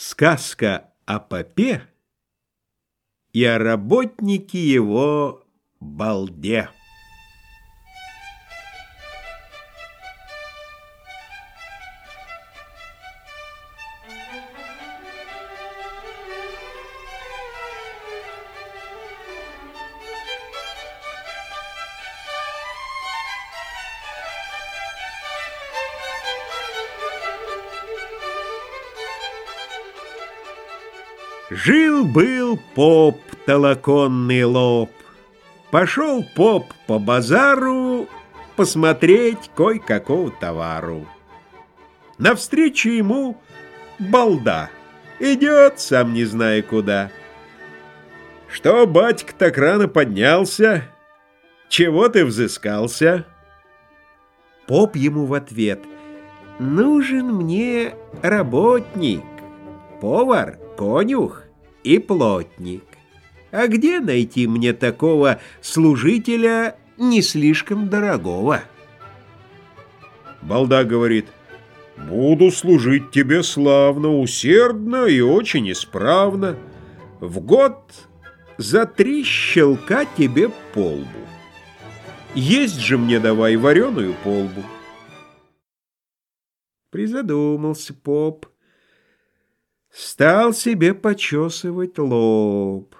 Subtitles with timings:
[0.00, 1.82] Сказка о попе
[3.32, 5.44] и о работнике его
[5.80, 6.70] балде.
[31.50, 34.90] Жил-был поп толоконный лоб.
[35.70, 38.06] Пошел поп по базару
[38.56, 41.06] посмотреть кой-какого товару.
[42.18, 43.40] Навстречу ему
[43.98, 44.68] балда.
[45.20, 47.10] Идет, сам не зная куда.
[48.50, 50.84] Что, батька, так рано поднялся?
[51.68, 53.26] Чего ты взыскался?
[54.66, 55.80] Поп ему в ответ.
[56.58, 59.24] Нужен мне работник,
[60.00, 61.42] повар, конюх
[61.82, 62.84] и плотник.
[63.50, 68.62] А где найти мне такого служителя не слишком дорогого?
[70.40, 71.26] Балда говорит,
[71.96, 76.56] «Буду служить тебе славно, усердно и очень исправно.
[77.18, 77.92] В год
[78.56, 81.26] за три щелка тебе полбу.
[82.36, 84.62] Есть же мне давай вареную полбу».
[86.92, 88.46] Призадумался поп.
[89.90, 92.94] Стал себе почесывать лоб.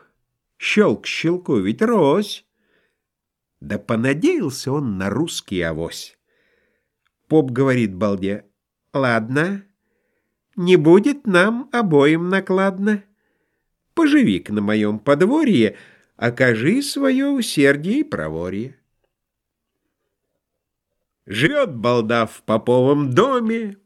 [0.56, 2.44] Щелк щелку, ведь рось.
[3.60, 6.18] Да понадеялся он на русский авось.
[7.28, 8.46] Поп говорит балде,
[8.94, 9.64] «Ладно,
[10.56, 13.04] не будет нам обоим накладно.
[13.94, 15.76] Поживи-ка на моем подворье,
[16.16, 18.76] окажи свое усердие и проворье».
[21.26, 23.76] Живет балда в поповом доме,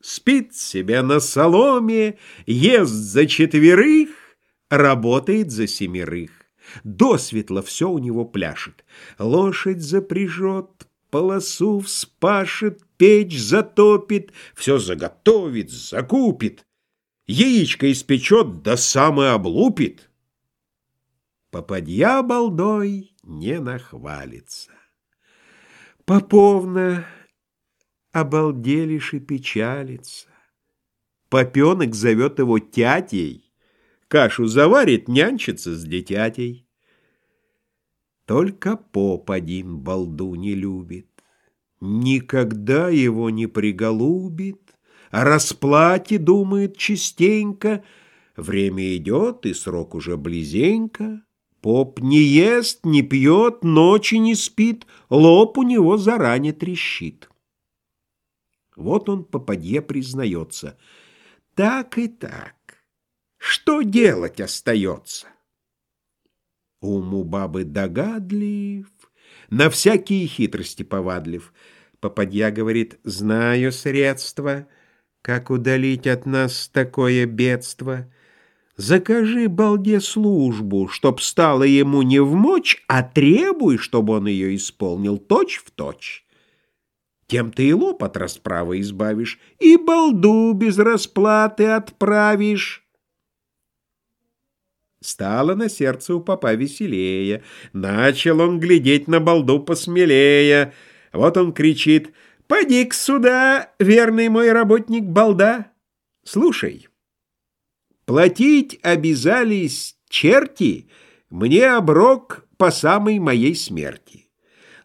[0.00, 4.08] Спит себе на соломе, ест за четверых,
[4.70, 6.30] работает за семерых.
[6.84, 8.84] Досветло все у него пляшет.
[9.18, 16.64] Лошадь запряжет, полосу вспашет, печь затопит, все заготовит, закупит.
[17.26, 20.10] Яичко испечет, да самое облупит.
[21.50, 24.70] Попадья балдой не нахвалится.
[26.04, 27.06] Поповна
[28.12, 30.28] обалделишь и печалится.
[31.28, 33.52] Попенок зовет его тятей,
[34.08, 36.66] кашу заварит, нянчится с детятей.
[38.26, 41.08] Только поп один балду не любит,
[41.80, 44.74] никогда его не приголубит,
[45.10, 47.82] о расплате думает частенько,
[48.36, 51.22] время идет, и срок уже близенько.
[51.60, 57.28] Поп не ест, не пьет, ночи не спит, лоб у него заранее трещит.
[58.80, 60.78] Вот он попадье признается.
[61.54, 62.54] Так и так.
[63.36, 65.26] Что делать остается?
[66.80, 68.86] Ум у бабы догадлив,
[69.50, 71.52] на всякие хитрости повадлив.
[72.00, 74.66] Попадья говорит, знаю средства,
[75.20, 78.10] как удалить от нас такое бедство.
[78.76, 85.18] Закажи балде службу, чтоб стало ему не в мочь, а требуй, чтобы он ее исполнил
[85.18, 86.24] точь в точь.
[87.30, 92.84] Тем ты и лоб от расправы избавишь, и балду без расплаты отправишь.
[95.00, 97.44] Стало на сердце у папа веселее.
[97.72, 100.72] Начал он глядеть на балду посмелее.
[101.12, 102.12] Вот он кричит
[102.48, 105.70] «Поди-ка сюда, верный мой работник балда!
[106.24, 106.88] Слушай,
[108.06, 110.90] платить обязались черти
[111.30, 114.29] мне оброк по самой моей смерти».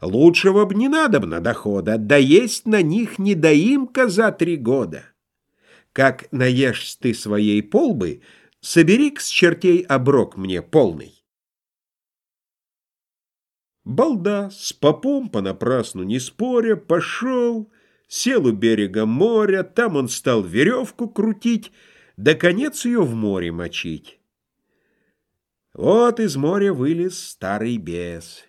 [0.05, 5.03] Лучшего б не надобно дохода, да есть на них недоимка за три года.
[5.93, 8.21] Как наешь ты своей полбы,
[8.61, 11.23] собери с чертей оброк мне полный.
[13.83, 17.71] Балда с попом понапрасну не споря пошел,
[18.07, 21.71] сел у берега моря, там он стал веревку крутить,
[22.15, 24.19] да конец ее в море мочить.
[25.73, 28.45] Вот из моря вылез старый бес.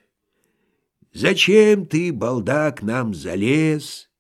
[1.17, 4.11] Зачем ты, балда, к нам залез?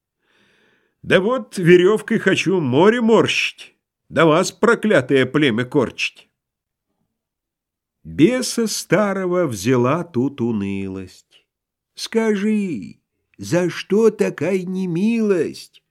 [1.02, 3.74] Да вот веревкой хочу море морщить,
[4.08, 6.30] да вас, проклятое племя, корчить.
[8.02, 11.46] Беса старого взяла тут унылость.
[11.94, 13.02] Скажи,
[13.36, 15.82] за что такая немилость?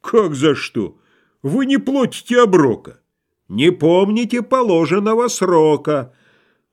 [0.00, 0.98] Как за что?
[1.42, 3.00] Вы не платите оброка,
[3.46, 6.12] не помните положенного срока—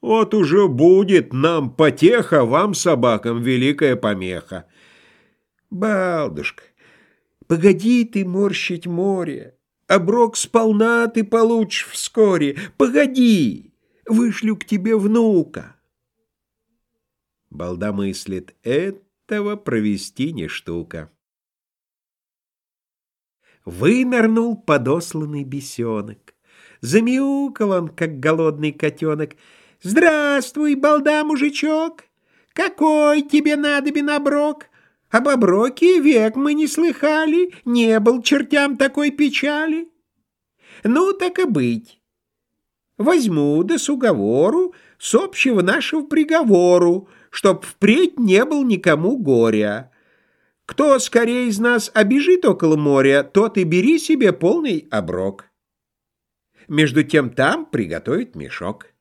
[0.03, 4.67] вот уже будет нам потеха, вам, собакам, великая помеха.
[5.71, 6.63] Балдушка,
[7.47, 9.57] погоди ты морщить море,
[9.87, 12.57] Оброк сполна ты получишь вскоре.
[12.77, 13.73] Погоди,
[14.07, 15.75] вышлю к тебе внука.
[17.49, 21.11] Балда мыслит, этого провести не штука.
[23.65, 26.33] Вынырнул подосланный бесенок.
[26.81, 29.35] Замяукал он, как голодный котенок.
[29.83, 32.05] «Здравствуй, балда, мужичок!
[32.53, 34.67] Какой тебе надобен оброк?
[35.09, 39.89] Об оброке век мы не слыхали, не был чертям такой печали.
[40.85, 41.99] Ну, так и быть.
[42.97, 49.91] Возьму да с уговору, с общего нашего приговору, чтоб впредь не был никому горя.
[50.65, 55.49] Кто скорее из нас обежит около моря, тот и бери себе полный оброк.
[56.69, 58.92] Между тем там приготовить мешок.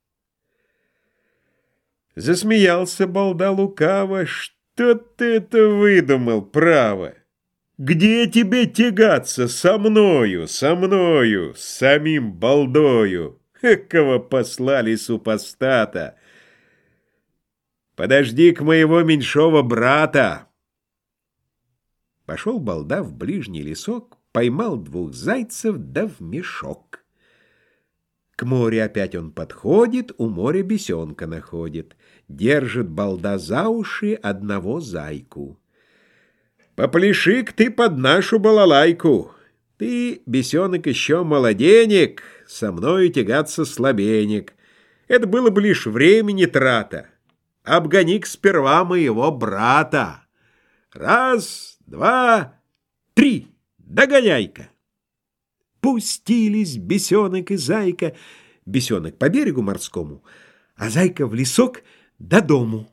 [2.14, 4.26] Засмеялся балда лукаво.
[4.26, 7.14] Что ты это выдумал, право?
[7.78, 13.40] Где тебе тягаться со мною, со мною, с самим балдою?
[13.62, 16.18] Экого послали супостата.
[17.96, 20.48] Подожди к моего меньшого брата.
[22.26, 27.01] Пошел балда в ближний лесок, поймал двух зайцев да в мешок.
[28.36, 31.96] К морю опять он подходит, у моря бесенка находит.
[32.28, 35.60] Держит балда за уши одного зайку.
[36.74, 39.32] Попляши-ка ты под нашу балалайку.
[39.76, 44.54] Ты, бесенок, еще молоденек, со мною тягаться слабенек.
[45.08, 47.08] Это было бы лишь времени трата.
[47.64, 50.24] Обгони-ка сперва моего брата.
[50.92, 52.60] Раз, два,
[53.14, 54.71] три, догоняй-ка.
[55.82, 58.14] Пустились бесенок и зайка,
[58.64, 60.22] бесенок по берегу морскому,
[60.76, 61.82] а зайка в лесок
[62.20, 62.88] до дому.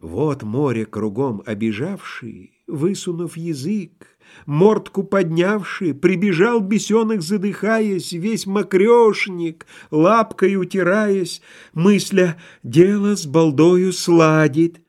[0.00, 4.16] Вот море кругом обижавший, высунув язык,
[4.46, 11.42] мордку поднявший, прибежал бесенок, задыхаясь, весь мокрешник, лапкой утираясь,
[11.74, 14.80] мысля, дело с балдою сладит.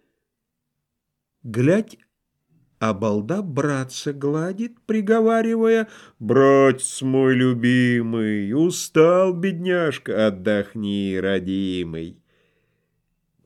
[1.41, 1.97] Глядь,
[2.79, 5.87] а балда братца гладит, приговаривая,
[6.19, 12.21] «Братец мой любимый, устал, бедняжка, отдохни, родимый».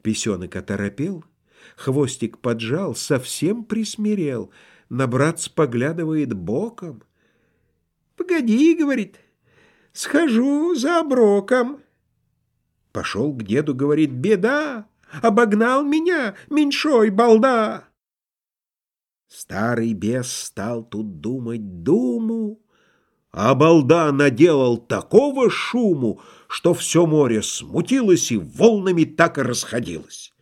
[0.01, 1.23] Песенок оторопел,
[1.77, 4.51] хвостик поджал, совсем присмирел,
[4.89, 7.03] на братца поглядывает боком.
[8.17, 9.19] «Погоди»,— говорит,—
[9.93, 11.81] «схожу за оброком».
[12.91, 14.87] Пошел к деду, говорит, «Беда,
[15.21, 17.90] обогнал меня, меньшой балда».
[19.33, 22.59] Старый бес стал тут думать думу,
[23.31, 26.19] а балда наделал такого шуму,
[26.49, 30.33] что все море смутилось и волнами так и расходилось.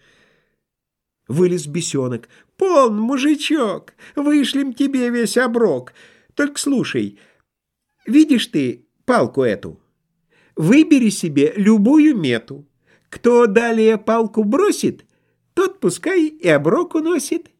[1.28, 2.30] Вылез бесенок.
[2.58, 5.94] «Пон, мужичок, вышлем тебе весь оброк.
[6.34, 7.20] Только слушай,
[8.08, 9.80] видишь ты палку эту?
[10.56, 12.68] Выбери себе любую мету.
[13.10, 15.06] Кто далее палку бросит,
[15.54, 17.52] тот пускай и оброк уносит».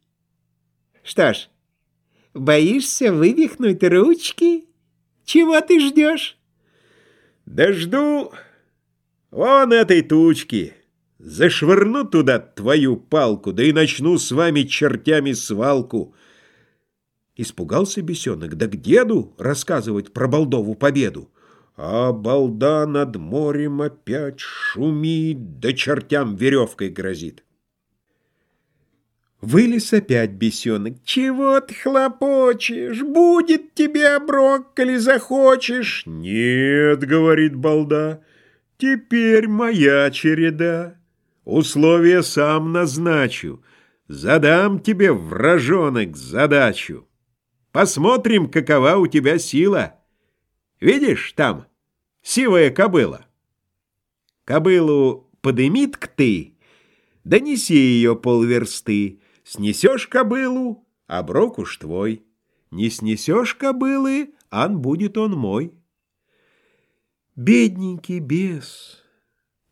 [1.02, 1.48] Что ж,
[2.34, 4.64] боишься вывихнуть ручки?
[5.24, 6.38] Чего ты ждешь?
[7.46, 8.32] Да жду
[9.30, 10.74] вон этой тучки.
[11.18, 16.14] Зашвырну туда твою палку, да и начну с вами чертями свалку.
[17.36, 21.30] Испугался бесенок, да к деду рассказывать про Балдову победу.
[21.76, 27.44] А балда над морем опять шумит, да чертям веревкой грозит.
[29.40, 31.02] Вылез опять бесенок.
[31.04, 33.02] «Чего ты хлопочешь?
[33.02, 38.22] Будет тебе оброк, коли захочешь!» «Нет,— говорит балда,—
[38.76, 40.98] теперь моя череда.
[41.44, 43.62] Условия сам назначу.
[44.08, 47.08] Задам тебе, вражонок, задачу.
[47.72, 49.94] Посмотрим, какова у тебя сила.
[50.80, 51.66] Видишь, там
[52.22, 53.26] сивая кобыла.
[54.44, 56.54] Кобылу подымит к ты,
[57.24, 59.20] донеси ее полверсты,
[59.52, 62.24] Снесешь кобылу, оброк уж твой.
[62.70, 65.74] Не снесешь кобылы, ан будет он мой.
[67.34, 69.02] Бедненький бес,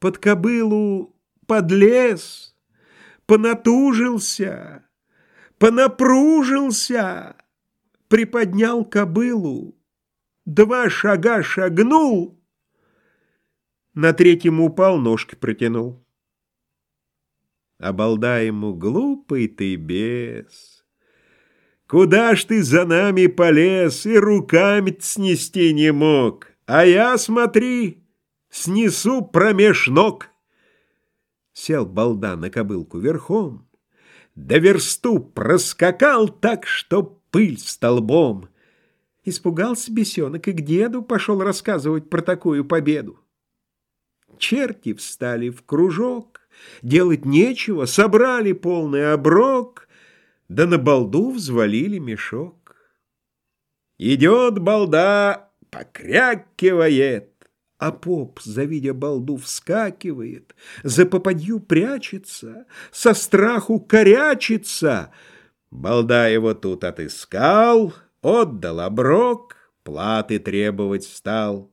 [0.00, 1.14] под кобылу
[1.46, 2.56] подлез,
[3.26, 4.84] понатужился,
[5.58, 7.36] понапружился,
[8.08, 9.76] приподнял кобылу,
[10.44, 12.36] два шага шагнул,
[13.94, 16.04] на третьем упал, ножки протянул.
[17.78, 20.84] Обалда ему, глупый ты бес.
[21.86, 26.48] Куда ж ты за нами полез и руками снести не мог?
[26.66, 28.04] А я, смотри,
[28.50, 30.28] снесу промеж ног.
[31.52, 33.68] Сел балда на кобылку верхом,
[34.34, 38.48] до версту проскакал так, что пыль столбом.
[39.24, 43.18] Испугался бесенок и к деду пошел рассказывать про такую победу.
[44.38, 46.40] Черти встали в кружок,
[46.82, 49.88] делать нечего, собрали полный оброк,
[50.48, 52.76] да на балду взвалили мешок.
[53.98, 57.32] Идет балда, покрякивает,
[57.78, 65.12] а поп, завидя балду, вскакивает, за попадью прячется, со страху корячится.
[65.70, 71.72] Балда его тут отыскал, отдал оброк, платы требовать стал.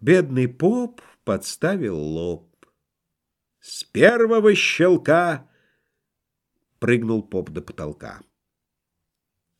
[0.00, 2.51] Бедный поп подставил лоб.
[3.62, 5.48] С первого щелка
[6.80, 8.20] прыгнул поп до потолка.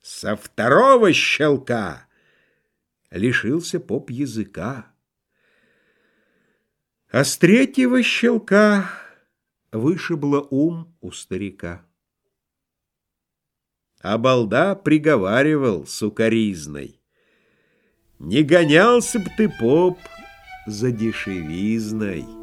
[0.00, 2.08] Со второго щелка
[3.12, 4.92] лишился поп языка.
[7.12, 8.90] А с третьего щелка
[9.70, 11.86] вышибло ум у старика.
[14.00, 17.00] А балда приговаривал сукаризной.
[18.18, 20.00] Не гонялся б ты, поп,
[20.66, 22.41] за дешевизной.